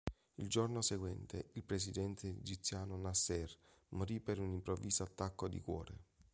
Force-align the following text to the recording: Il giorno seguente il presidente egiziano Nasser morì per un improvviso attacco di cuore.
Il 0.37 0.49
giorno 0.49 0.81
seguente 0.81 1.51
il 1.53 1.63
presidente 1.63 2.27
egiziano 2.27 2.97
Nasser 2.97 3.55
morì 3.89 4.19
per 4.19 4.39
un 4.39 4.51
improvviso 4.51 5.03
attacco 5.03 5.47
di 5.47 5.61
cuore. 5.61 6.03